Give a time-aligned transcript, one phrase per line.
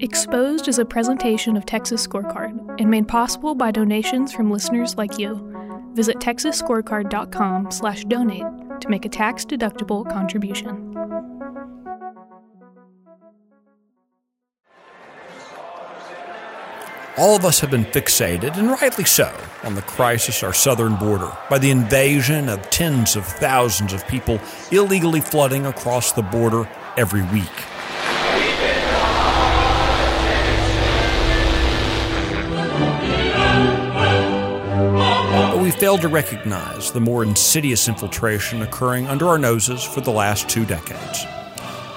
[0.00, 5.18] Exposed is a presentation of Texas Scorecard and made possible by donations from listeners like
[5.18, 5.48] you.
[5.94, 10.88] Visit texasscorecard.com/donate to make a tax-deductible contribution.
[17.18, 19.30] All of us have been fixated, and rightly so,
[19.64, 24.40] on the crisis our southern border by the invasion of tens of thousands of people
[24.70, 27.50] illegally flooding across the border every week.
[35.92, 40.10] But we fail to recognize the more insidious infiltration occurring under our noses for the
[40.10, 41.26] last two decades.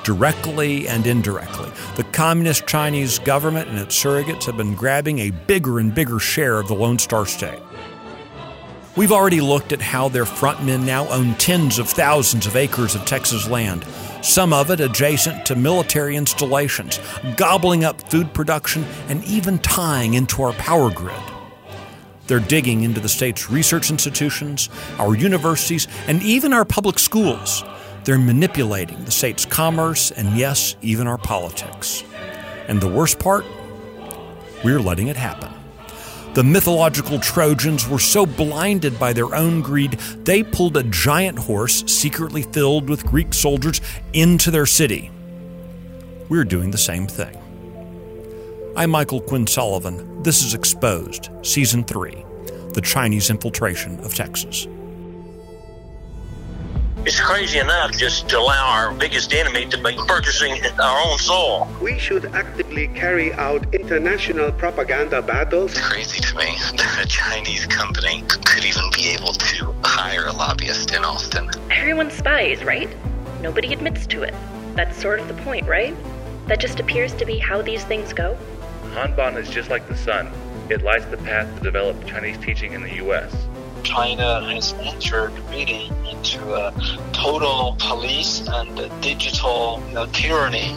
[0.03, 5.79] Directly and indirectly, the Communist Chinese government and its surrogates have been grabbing a bigger
[5.79, 7.61] and bigger share of the Lone Star State.
[8.97, 13.05] We've already looked at how their frontmen now own tens of thousands of acres of
[13.05, 13.85] Texas land,
[14.21, 16.99] some of it adjacent to military installations,
[17.37, 21.34] gobbling up food production and even tying into our power grid.
[22.27, 27.63] They're digging into the state's research institutions, our universities, and even our public schools.
[28.03, 32.03] They're manipulating the state's commerce and, yes, even our politics.
[32.67, 33.45] And the worst part?
[34.63, 35.51] We're letting it happen.
[36.33, 39.93] The mythological Trojans were so blinded by their own greed,
[40.25, 43.79] they pulled a giant horse secretly filled with Greek soldiers
[44.11, 45.11] into their city.
[46.27, 47.37] We're doing the same thing.
[48.77, 50.21] I'm Michael Quinn Sullivan.
[50.21, 52.25] This is Exposed, Season 3
[52.73, 54.67] The Chinese Infiltration of Texas.
[57.05, 61.69] It's crazy enough just to allow our biggest enemy to be purchasing our own soil.
[61.81, 65.71] We should actively carry out international propaganda battles.
[65.71, 70.33] It's crazy to me that a Chinese company could even be able to hire a
[70.33, 71.49] lobbyist in Austin.
[71.71, 72.89] Everyone spies, right?
[73.39, 74.33] Nobody admits to it.
[74.73, 75.95] That's sort of the point, right?
[76.47, 78.37] That just appears to be how these things go.
[78.95, 80.31] Hanban is just like the sun.
[80.69, 83.35] It lights the path to develop Chinese teaching in the U.S.
[83.83, 86.73] China has entered really into a
[87.11, 90.73] total police and digital you know, tyranny.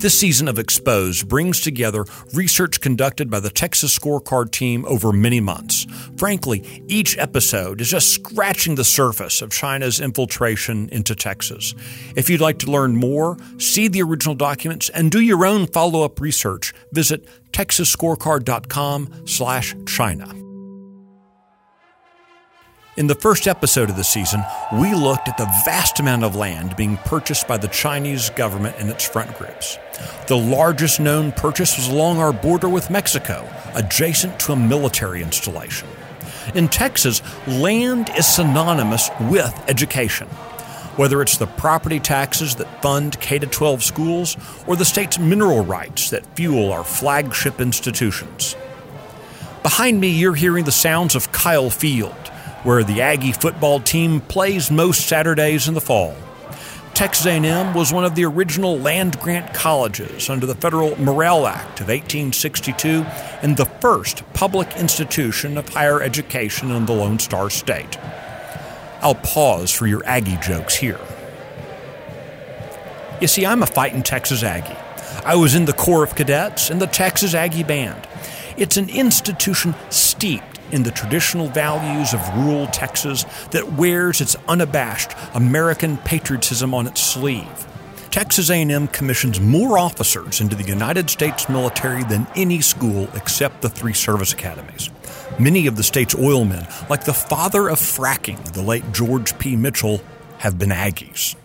[0.00, 5.40] This season of Exposed brings together research conducted by the Texas Scorecard team over many
[5.40, 5.86] months.
[6.16, 11.74] Frankly, each episode is just scratching the surface of China's infiltration into Texas.
[12.16, 16.18] If you'd like to learn more, see the original documents, and do your own follow-up
[16.18, 20.39] research, visit texasscorecard.com/china.
[23.00, 24.44] In the first episode of the season,
[24.74, 28.90] we looked at the vast amount of land being purchased by the Chinese government and
[28.90, 29.78] its front groups.
[30.26, 35.88] The largest known purchase was along our border with Mexico, adjacent to a military installation.
[36.54, 40.28] In Texas, land is synonymous with education.
[40.98, 44.36] Whether it's the property taxes that fund K 12 schools
[44.66, 48.56] or the state's mineral rights that fuel our flagship institutions.
[49.62, 52.30] Behind me, you're hearing the sounds of Kyle Field
[52.62, 56.14] where the Aggie football team plays most Saturdays in the fall.
[56.94, 61.80] Texas A&M was one of the original land grant colleges under the Federal Morrill Act
[61.80, 63.06] of 1862
[63.40, 67.96] and the first public institution of higher education in the Lone Star State.
[69.00, 71.00] I'll pause for your Aggie jokes here.
[73.18, 74.76] You see, I'm a fighting Texas Aggie.
[75.24, 78.06] I was in the Corps of Cadets and the Texas Aggie Band.
[78.58, 85.12] It's an institution steeped in the traditional values of rural Texas that wears its unabashed
[85.34, 87.66] American patriotism on its sleeve.
[88.10, 93.68] Texas A&M commissions more officers into the United States military than any school except the
[93.68, 94.90] three service academies.
[95.38, 99.54] Many of the state's oilmen, like the father of fracking, the late George P.
[99.54, 100.02] Mitchell,
[100.38, 101.36] have been Aggies.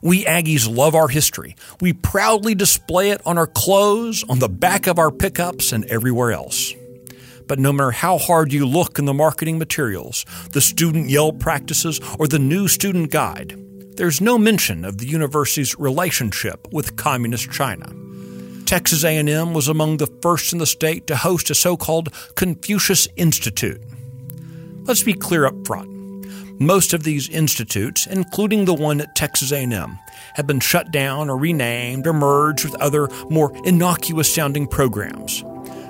[0.00, 1.56] We Aggies love our history.
[1.80, 6.30] We proudly display it on our clothes, on the back of our pickups, and everywhere
[6.30, 6.72] else.
[7.46, 12.00] But no matter how hard you look in the marketing materials, the student yell practices,
[12.18, 13.56] or the new student guide,
[13.96, 17.90] there's no mention of the university's relationship with communist China.
[18.66, 23.80] Texas A&M was among the first in the state to host a so-called Confucius Institute.
[24.82, 25.88] Let's be clear up front.
[26.60, 29.98] Most of these institutes, including the one at Texas A&M,
[30.34, 35.44] have been shut down or renamed or merged with other more innocuous sounding programs.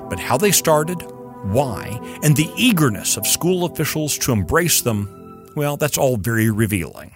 [0.09, 1.03] But how they started,
[1.53, 5.09] why, and the eagerness of school officials to embrace them
[5.57, 7.16] Well, that's all very revealing.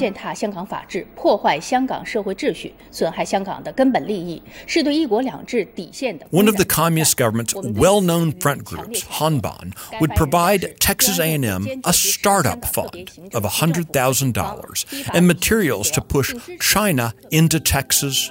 [0.00, 6.26] 践踏香港法治、破坏香港社会秩序、损害香港的根本利益，是对“一国两制”底线的。
[6.30, 12.64] One of the communist government's well-known front groups, Hanban, would provide Texas A&M a startup
[12.64, 18.30] fund of $100,000 and materials to push China into Texas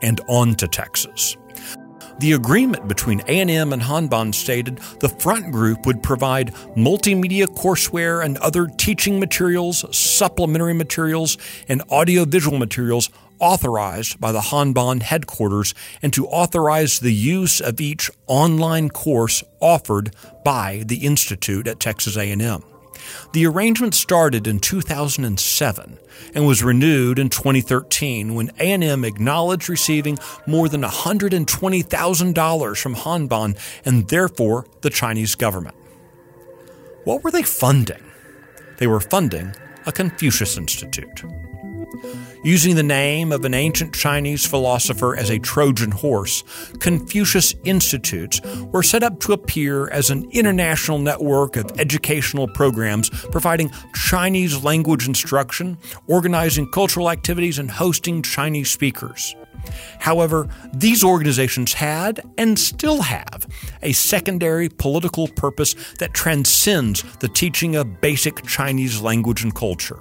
[0.00, 1.36] and onto Texas.
[2.19, 8.37] The agreement between A&M and Hanban stated the front group would provide multimedia courseware and
[8.39, 11.37] other teaching materials, supplementary materials,
[11.69, 18.11] and audiovisual materials authorized by the Hanban headquarters and to authorize the use of each
[18.27, 20.13] online course offered
[20.43, 22.61] by the institute at Texas A&M.
[23.33, 25.97] The arrangement started in 2007
[26.33, 34.07] and was renewed in 2013 when A&M acknowledged receiving more than $120,000 from Hanban and
[34.07, 35.75] therefore the Chinese government.
[37.03, 38.03] What were they funding?
[38.77, 39.55] They were funding
[39.85, 41.23] a Confucius Institute.
[42.43, 46.43] Using the name of an ancient Chinese philosopher as a Trojan horse,
[46.79, 48.41] Confucius Institutes
[48.71, 55.07] were set up to appear as an international network of educational programs providing Chinese language
[55.07, 55.77] instruction,
[56.07, 59.35] organizing cultural activities, and hosting Chinese speakers.
[59.99, 63.45] However, these organizations had and still have
[63.81, 69.99] a secondary political purpose that transcends the teaching of basic Chinese language and culture.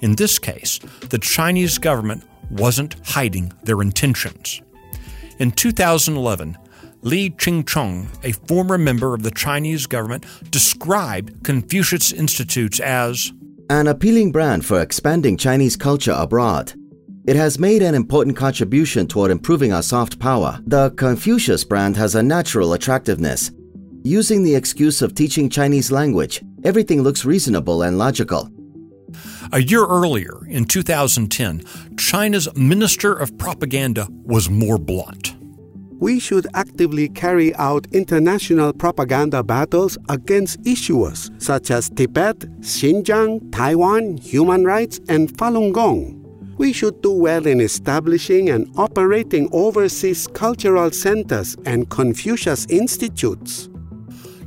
[0.00, 0.78] In this case,
[1.10, 4.62] the Chinese government wasn't hiding their intentions.
[5.38, 6.56] In 2011,
[7.02, 13.32] Li Changchun, a former member of the Chinese government, described Confucius Institutes as
[13.70, 16.72] an appealing brand for expanding Chinese culture abroad.
[17.26, 20.60] It has made an important contribution toward improving our soft power.
[20.66, 23.50] The Confucius brand has a natural attractiveness.
[24.02, 28.50] Using the excuse of teaching Chinese language, everything looks reasonable and logical.
[29.50, 31.62] A year earlier, in 2010,
[31.96, 35.36] China's Minister of Propaganda was more blunt.
[35.98, 44.18] We should actively carry out international propaganda battles against issuers such as Tibet, Xinjiang, Taiwan,
[44.18, 46.14] human rights, and Falun Gong.
[46.58, 53.70] We should do well in establishing and operating overseas cultural centers and Confucius institutes.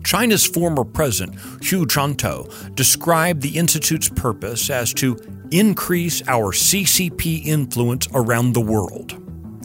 [0.03, 5.17] China's former president, Hu Jintao, described the Institute's purpose as to
[5.51, 9.17] increase our CCP influence around the world.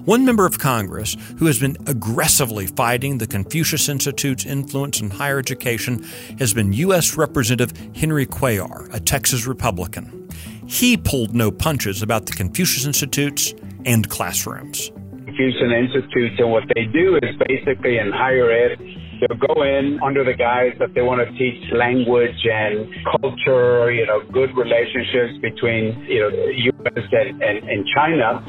[0.06, 5.38] One member of Congress who has been aggressively fighting the Confucius Institute's influence in higher
[5.38, 6.06] education
[6.39, 7.17] has been U.S.
[7.17, 10.29] Representative Henry Cuellar, a Texas Republican.
[10.67, 13.53] He pulled no punches about the Confucius Institutes
[13.85, 14.93] and classrooms.
[15.25, 18.79] Confucius Institutes and what they do is basically in higher ed,
[19.21, 22.89] they'll go in under the guise that they want to teach language and
[23.21, 27.05] culture, you know, good relationships between, you know, the U.S.
[27.13, 28.45] and, and, and China.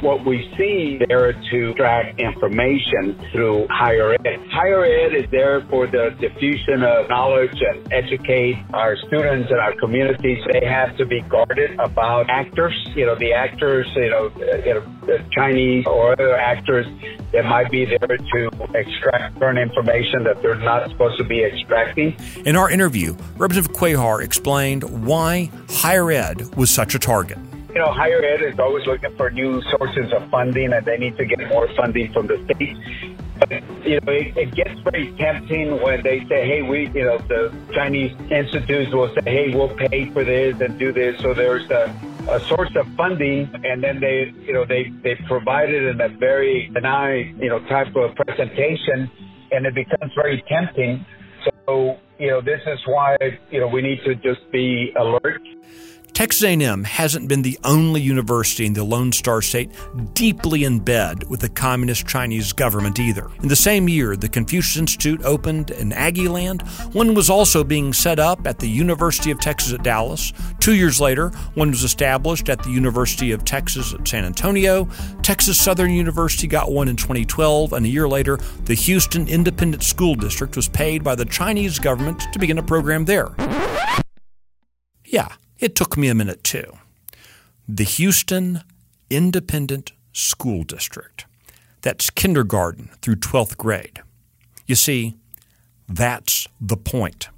[0.00, 4.40] What we see there to extract information through higher ed.
[4.50, 9.74] Higher ed is there for the diffusion of knowledge and educate our students and our
[9.76, 10.38] communities.
[10.52, 14.30] They have to be guarded about actors, you know, the actors, you know,
[14.64, 16.86] you know the Chinese or other actors
[17.32, 22.16] that might be there to extract certain information that they're not supposed to be extracting.
[22.44, 27.38] In our interview, Representative Cuellar explained why higher ed was such a target.
[27.76, 31.14] You know, higher ed is always looking for new sources of funding, and they need
[31.18, 32.74] to get more funding from the state.
[33.38, 33.50] But,
[33.86, 37.54] you know, it, it gets very tempting when they say, hey, we, you know, the
[37.74, 41.20] Chinese institutes will say, hey, we'll pay for this and do this.
[41.20, 41.94] So there's a,
[42.30, 46.08] a source of funding, and then they, you know, they, they provide it in a
[46.08, 49.10] very benign, you know, type of presentation,
[49.52, 51.04] and it becomes very tempting.
[51.66, 53.18] So, you know, this is why,
[53.50, 55.42] you know, we need to just be alert.
[56.16, 59.70] Texas A&M hasn't been the only university in the Lone Star State
[60.14, 63.28] deeply in bed with the communist Chinese government either.
[63.42, 66.62] In the same year, the Confucius Institute opened in Aggieland.
[66.94, 70.32] One was also being set up at the University of Texas at Dallas.
[70.58, 74.88] Two years later, one was established at the University of Texas at San Antonio.
[75.20, 80.14] Texas Southern University got one in 2012, and a year later, the Houston Independent School
[80.14, 83.28] District was paid by the Chinese government to begin a program there.
[85.04, 86.76] Yeah, it took me a minute too.
[87.68, 88.62] The Houston
[89.10, 91.26] Independent School District.
[91.82, 94.02] That's kindergarten through 12th grade.
[94.66, 95.16] You see,
[95.88, 97.28] that's the point.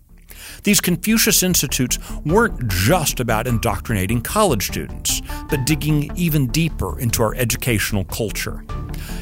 [0.63, 5.21] These Confucius Institutes weren't just about indoctrinating college students,
[5.51, 8.65] but digging even deeper into our educational culture.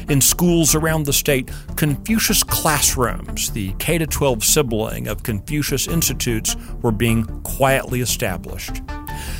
[0.09, 6.93] In schools around the state, Confucius classrooms, the K 12 sibling of Confucius Institutes, were
[6.93, 8.81] being quietly established.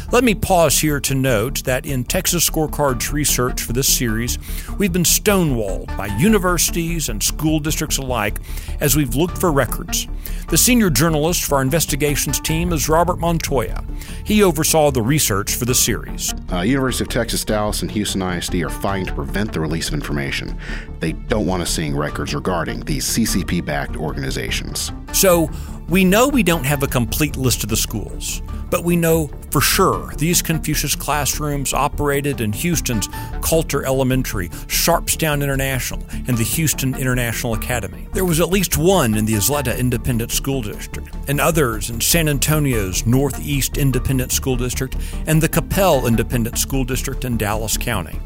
[0.09, 4.39] Let me pause here to note that in Texas Scorecard's research for this series,
[4.77, 8.39] we've been stonewalled by universities and school districts alike
[8.79, 10.07] as we've looked for records.
[10.47, 13.83] The senior journalist for our investigations team is Robert Montoya.
[14.23, 16.33] He oversaw the research for the series.
[16.53, 19.93] Uh, University of Texas Dallas and Houston ISD are fighting to prevent the release of
[19.93, 20.57] information.
[21.01, 24.93] They don't want us seeing records regarding these CCP backed organizations.
[25.11, 25.49] So,
[25.89, 29.61] we know we don't have a complete list of the schools, but we know for
[29.61, 33.07] sure these Confucius classrooms operated in Houston's
[33.41, 38.05] Kolter Elementary, Sharpstown International, and the Houston International Academy.
[38.13, 42.27] There was at least one in the Ysleta Independent School District, and others in San
[42.27, 48.19] Antonio's Northeast Independent School District and the Coppell Independent School District in Dallas County.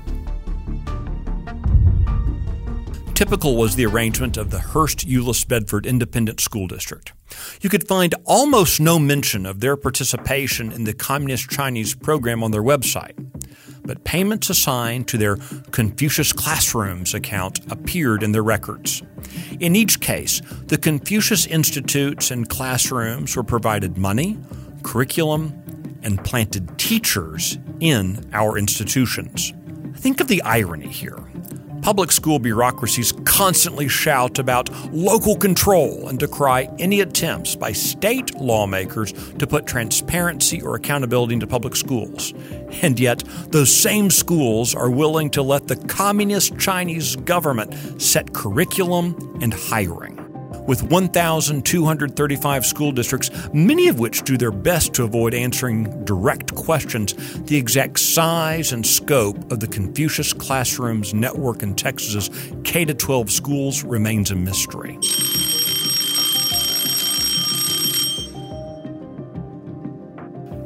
[3.22, 7.14] Typical was the arrangement of the Hurst Euless Bedford Independent School District.
[7.62, 12.50] You could find almost no mention of their participation in the Communist Chinese program on
[12.50, 13.14] their website,
[13.84, 15.36] but payments assigned to their
[15.70, 19.04] Confucius Classrooms account appeared in their records.
[19.60, 24.40] In each case, the Confucius Institutes and classrooms were provided money,
[24.82, 25.62] curriculum,
[26.02, 29.54] and planted teachers in our institutions.
[29.98, 31.24] Think of the irony here.
[31.82, 39.14] Public school bureaucracies constantly shout about local control and decry any attempts by state lawmakers
[39.40, 42.36] to put transparency or accountability into public schools.
[42.84, 49.40] And yet, those same schools are willing to let the communist Chinese government set curriculum
[49.42, 50.21] and hiring
[50.68, 57.14] with 1,235 school districts, many of which do their best to avoid answering direct questions,
[57.44, 62.30] the exact size and scope of the Confucius Classrooms network in Texas's
[62.64, 64.98] K 12 schools remains a mystery.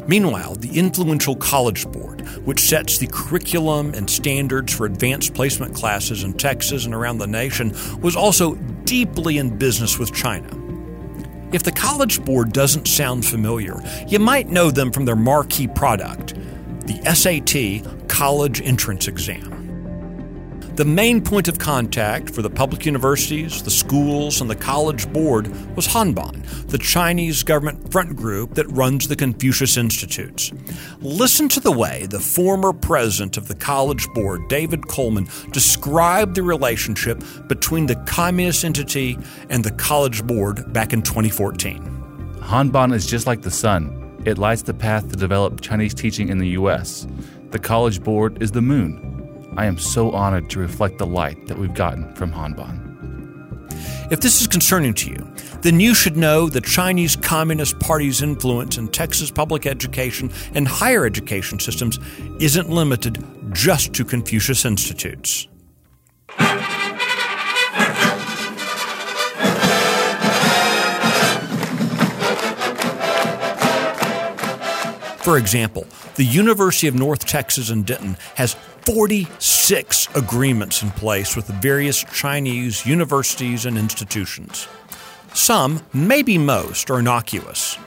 [0.08, 2.05] Meanwhile, the influential College Board,
[2.46, 7.28] which sets the curriculum and standards for advanced placement classes in Texas and around the
[7.28, 10.48] nation, was also deeply in business with China.
[11.52, 16.36] If the College Board doesn't sound familiar, you might know them from their marquee product,
[16.86, 19.55] the SAT College Entrance Exam.
[20.76, 25.48] The main point of contact for the public universities, the schools, and the College Board
[25.74, 30.52] was Hanban, the Chinese government front group that runs the Confucius Institutes.
[31.00, 36.44] Listen to the way the former president of the College Board, David Coleman, described the
[36.44, 39.18] relationship between the communist entity
[39.50, 41.82] and the College Board back in 2014.
[42.42, 44.22] Hanban is just like the sun.
[44.26, 47.08] It lights the path to develop Chinese teaching in the U.S.
[47.52, 49.15] The College Board is the moon.
[49.58, 52.82] I am so honored to reflect the light that we've gotten from Hanban.
[54.12, 58.78] If this is concerning to you, then you should know the Chinese Communist Party's influence
[58.78, 62.00] in Texas public education and higher education systems
[62.40, 65.48] isn't limited just to Confucius Institutes.
[75.26, 81.48] For example, the University of North Texas in Denton has 46 agreements in place with
[81.48, 84.68] various Chinese universities and institutions.
[85.34, 87.80] Some, maybe most, are innocuous,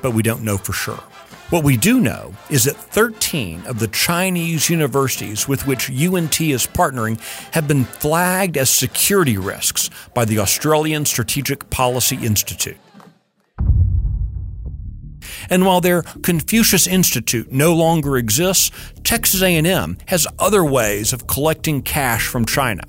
[0.00, 1.02] but we don't know for sure.
[1.50, 6.68] What we do know is that 13 of the Chinese universities with which UNT is
[6.68, 7.18] partnering
[7.52, 12.76] have been flagged as security risks by the Australian Strategic Policy Institute.
[15.50, 18.70] And while their Confucius Institute no longer exists,
[19.04, 22.82] Texas A&M has other ways of collecting cash from China.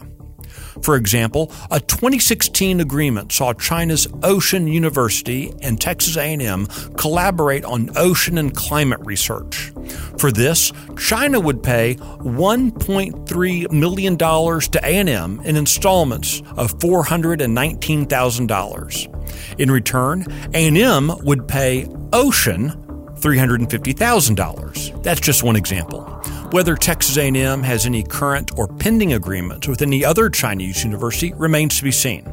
[0.82, 6.66] For example, a 2016 agreement saw China's Ocean University and Texas A&M
[6.98, 9.72] collaborate on ocean and climate research.
[10.18, 19.60] For this, China would pay 1.3 million dollars to A&M in installments of $419,000.
[19.60, 22.72] In return, A&M would pay Ocean
[23.20, 25.04] $350,000.
[25.04, 26.19] That's just one example.
[26.52, 31.78] Whether Texas A&M has any current or pending agreements with any other Chinese university remains
[31.78, 32.26] to be seen.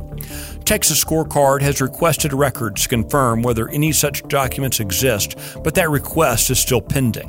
[0.65, 6.49] Texas Scorecard has requested records to confirm whether any such documents exist, but that request
[6.49, 7.29] is still pending.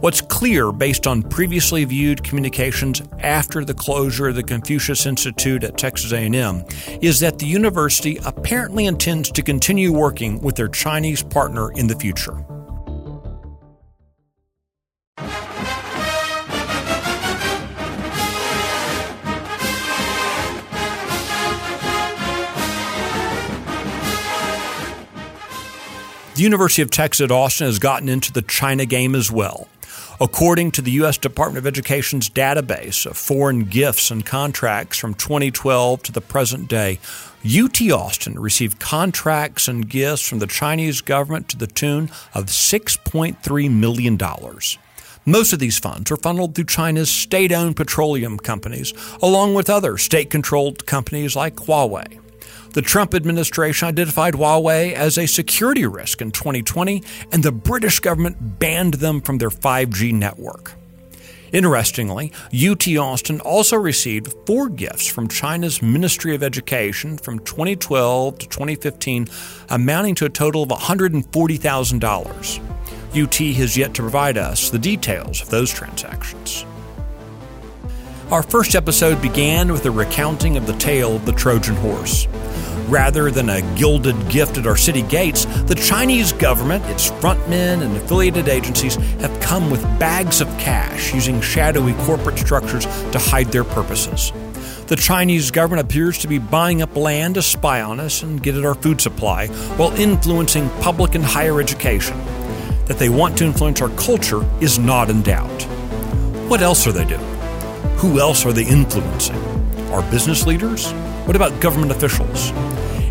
[0.00, 5.78] What's clear based on previously viewed communications after the closure of the Confucius Institute at
[5.78, 6.64] Texas A&M
[7.00, 11.94] is that the university apparently intends to continue working with their Chinese partner in the
[11.94, 12.44] future.
[26.40, 29.68] The University of Texas at Austin has gotten into the China game as well.
[30.18, 31.18] According to the U.S.
[31.18, 36.98] Department of Education's database of foreign gifts and contracts from 2012 to the present day,
[37.44, 43.70] UT Austin received contracts and gifts from the Chinese government to the tune of $6.3
[43.70, 44.18] million.
[45.26, 49.98] Most of these funds are funneled through China's state owned petroleum companies, along with other
[49.98, 52.18] state controlled companies like Huawei.
[52.72, 57.02] The Trump administration identified Huawei as a security risk in 2020,
[57.32, 60.74] and the British government banned them from their 5G network.
[61.52, 68.48] Interestingly, UT Austin also received four gifts from China's Ministry of Education from 2012 to
[68.48, 69.26] 2015,
[69.68, 72.60] amounting to a total of $140,000.
[73.20, 76.64] UT has yet to provide us the details of those transactions.
[78.30, 82.28] Our first episode began with a recounting of the tale of the Trojan horse.
[82.86, 87.96] Rather than a gilded gift at our city gates, the Chinese government, its frontmen, and
[87.96, 93.64] affiliated agencies have come with bags of cash using shadowy corporate structures to hide their
[93.64, 94.30] purposes.
[94.86, 98.54] The Chinese government appears to be buying up land to spy on us and get
[98.54, 102.16] at our food supply while influencing public and higher education.
[102.84, 105.62] That they want to influence our culture is not in doubt.
[106.48, 107.39] What else are they doing?
[108.00, 109.36] Who else are they influencing?
[109.92, 110.90] Our business leaders?
[111.26, 112.48] What about government officials?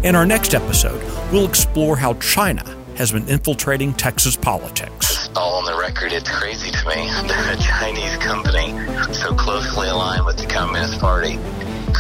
[0.02, 1.00] In our next episode,
[1.32, 2.64] we'll explore how China
[2.96, 5.30] has been infiltrating Texas politics.
[5.36, 8.74] All on the record, it's crazy to me that a Chinese company
[9.14, 11.38] so closely aligned with the Communist Party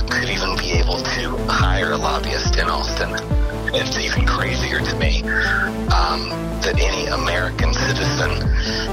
[0.09, 3.11] could even be able to hire a lobbyist in Austin.
[3.71, 5.21] It's even crazier to me
[5.93, 6.25] um,
[6.65, 8.31] that any American citizen,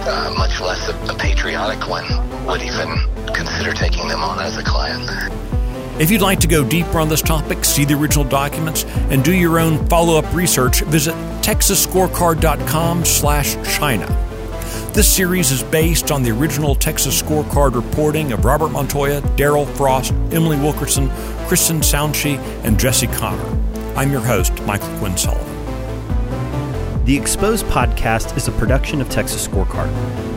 [0.05, 2.05] uh, much less a, a patriotic one,
[2.45, 2.93] would even
[3.37, 5.09] consider taking them on as a client.
[6.01, 9.33] If you'd like to go deeper on this topic, see the original documents, and do
[9.33, 14.07] your own follow-up research, visit texasscorecard.com slash China.
[14.93, 20.13] This series is based on the original Texas Scorecard reporting of Robert Montoya, Daryl Frost,
[20.33, 21.11] Emily Wilkerson,
[21.47, 23.59] Kristen Soundshi, and Jesse Connor.
[23.95, 25.56] I'm your host, Michael Quinn Sullivan.
[27.07, 29.89] The Exposed podcast is a production of Texas Scorecard.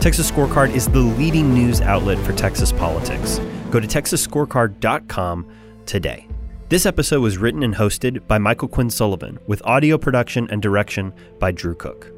[0.02, 3.40] Texas Scorecard is the leading news outlet for Texas politics.
[3.72, 5.48] Go to texasscorecard.com
[5.88, 6.28] today.
[6.70, 11.12] This episode was written and hosted by Michael Quinn Sullivan, with audio production and direction
[11.40, 12.12] by Drew Cook.